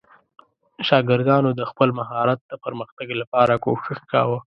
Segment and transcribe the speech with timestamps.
[0.87, 4.39] شاګردانو د خپل مهارت د پرمختګ لپاره کوښښ کاوه.